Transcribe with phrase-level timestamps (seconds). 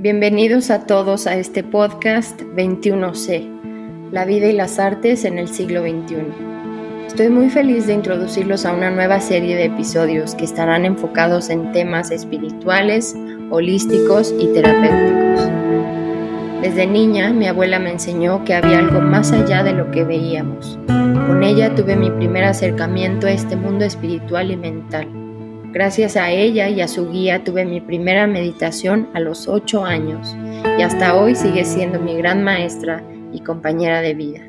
[0.00, 5.80] Bienvenidos a todos a este podcast 21C, la vida y las artes en el siglo
[5.82, 6.18] XXI.
[7.08, 11.72] Estoy muy feliz de introducirlos a una nueva serie de episodios que estarán enfocados en
[11.72, 13.16] temas espirituales,
[13.50, 15.50] holísticos y terapéuticos.
[16.62, 20.78] Desde niña mi abuela me enseñó que había algo más allá de lo que veíamos.
[20.86, 25.27] Con ella tuve mi primer acercamiento a este mundo espiritual y mental
[25.72, 30.34] Gracias a ella y a su guía tuve mi primera meditación a los ocho años
[30.78, 33.02] y hasta hoy sigue siendo mi gran maestra
[33.34, 34.40] y compañera de vida.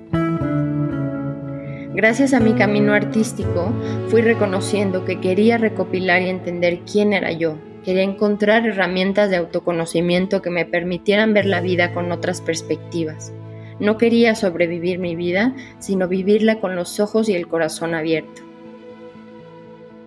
[1.93, 3.73] Gracias a mi camino artístico
[4.07, 7.57] fui reconociendo que quería recopilar y entender quién era yo.
[7.83, 13.33] Quería encontrar herramientas de autoconocimiento que me permitieran ver la vida con otras perspectivas.
[13.81, 18.48] No quería sobrevivir mi vida, sino vivirla con los ojos y el corazón abierto.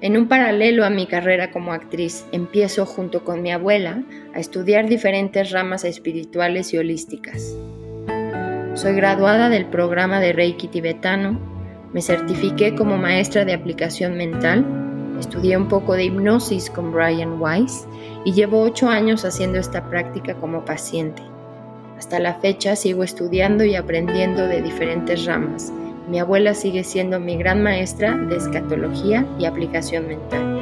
[0.03, 4.03] En un paralelo a mi carrera como actriz, empiezo junto con mi abuela
[4.35, 7.55] a estudiar diferentes ramas espirituales y holísticas.
[8.75, 11.39] Soy graduada del programa de Reiki tibetano,
[11.93, 14.67] me certifiqué como maestra de aplicación mental,
[15.21, 17.87] estudié un poco de hipnosis con Brian Weiss
[18.25, 21.23] y llevo ocho años haciendo esta práctica como paciente.
[21.97, 25.73] Hasta la fecha sigo estudiando y aprendiendo de diferentes ramas
[26.09, 30.61] mi abuela sigue siendo mi gran maestra de escatología y aplicación mental.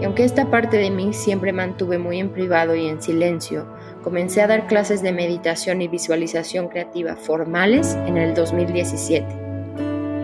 [0.00, 3.66] Y aunque esta parte de mí siempre mantuve muy en privado y en silencio,
[4.02, 9.26] comencé a dar clases de meditación y visualización creativa formales en el 2017.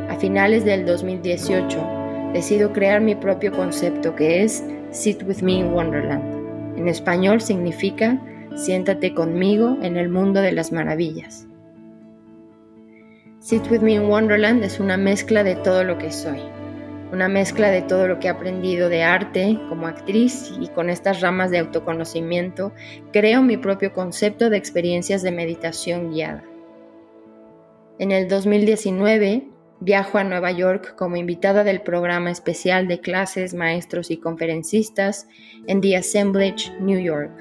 [0.09, 5.73] A finales del 2018 decido crear mi propio concepto que es Sit with me in
[5.73, 6.79] Wonderland.
[6.79, 8.21] En español significa
[8.57, 11.50] Siéntate conmigo en el mundo de las maravillas.
[13.41, 16.41] Sit With Me in Wonderland es una mezcla de todo lo que soy,
[17.11, 21.23] una mezcla de todo lo que he aprendido de arte como actriz y con estas
[21.23, 22.75] ramas de autoconocimiento
[23.15, 26.45] creo mi propio concepto de experiencias de meditación guiada.
[27.99, 29.49] En el 2019
[29.81, 35.27] viajo a Nueva York como invitada del programa especial de clases, maestros y conferencistas
[35.67, 37.33] en The Assemblage, New York.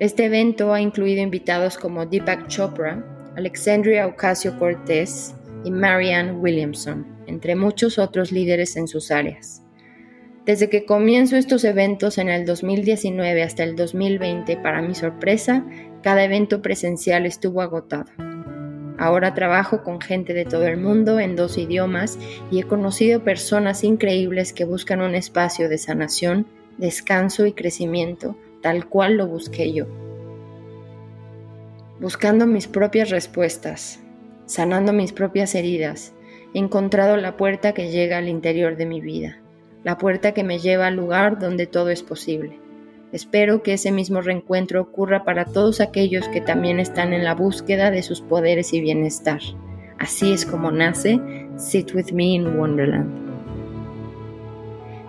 [0.00, 5.34] Este evento ha incluido invitados como Deepak Chopra, Alexandria Ocasio-Cortez
[5.64, 9.62] y Marianne Williamson, entre muchos otros líderes en sus áreas.
[10.44, 15.64] Desde que comienzo estos eventos en el 2019 hasta el 2020, para mi sorpresa,
[16.02, 18.10] cada evento presencial estuvo agotado.
[18.98, 22.18] Ahora trabajo con gente de todo el mundo en dos idiomas
[22.50, 28.88] y he conocido personas increíbles que buscan un espacio de sanación, descanso y crecimiento, tal
[28.88, 30.01] cual lo busqué yo
[32.02, 34.00] buscando mis propias respuestas,
[34.46, 36.12] sanando mis propias heridas,
[36.52, 39.38] he encontrado la puerta que llega al interior de mi vida,
[39.84, 42.58] la puerta que me lleva al lugar donde todo es posible.
[43.12, 47.92] Espero que ese mismo reencuentro ocurra para todos aquellos que también están en la búsqueda
[47.92, 49.40] de sus poderes y bienestar.
[49.98, 51.20] Así es como nace
[51.56, 53.21] Sit With Me in Wonderland.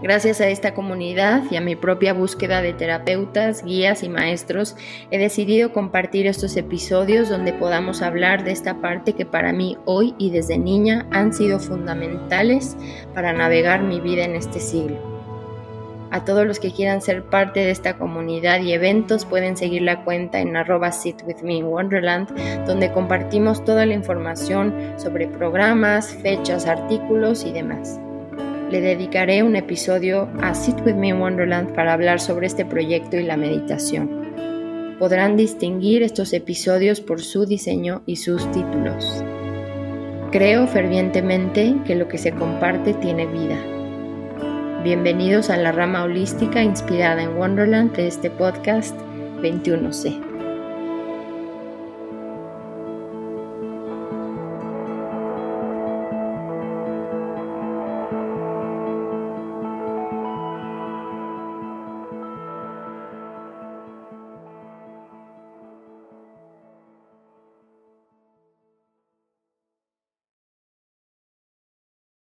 [0.04, 4.76] Gracias a esta comunidad y a mi propia búsqueda de terapeutas, guías y maestros,
[5.12, 10.14] he decidido compartir estos episodios donde podamos hablar de esta parte que para mí hoy
[10.18, 12.76] y desde niña han sido fundamentales
[13.14, 14.98] para navegar mi vida en este siglo.
[16.12, 20.04] A todos los que quieran ser parte de esta comunidad y eventos pueden seguir la
[20.04, 20.92] cuenta en arroba
[21.64, 28.02] Wonderland, donde compartimos toda la información sobre programas, fechas, artículos y demás
[28.72, 33.18] le dedicaré un episodio a Sit With Me in Wonderland para hablar sobre este proyecto
[33.18, 34.98] y la meditación.
[35.00, 39.24] Podrán distinguir estos episodios por su diseño y sus títulos.
[40.32, 43.58] Creo fervientemente que lo que se comparte tiene vida.
[44.84, 48.98] Bienvenidos a la rama holística inspirada en Wonderland de este podcast
[49.42, 50.23] 21C.